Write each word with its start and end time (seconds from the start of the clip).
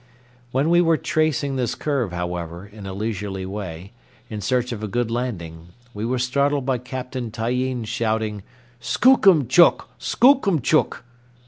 When 0.51 0.71
we 0.71 0.81
were 0.81 0.97
tracing 0.97 1.57
this 1.57 1.75
curve, 1.75 2.11
however, 2.11 2.65
in 2.65 2.87
a 2.87 2.93
leisurely 2.95 3.45
way, 3.45 3.91
in 4.31 4.41
search 4.41 4.71
of 4.71 4.81
a 4.81 4.87
good 4.87 5.11
landing, 5.11 5.67
we 5.93 6.05
were 6.07 6.17
startled 6.17 6.65
by 6.65 6.79
Captain 6.79 7.29
Tyeen 7.29 7.83
shouting, 7.85 8.41
"Skookum 8.79 9.47
chuck! 9.47 9.89
Skookum 9.99 10.61
chuck!" 10.63 11.03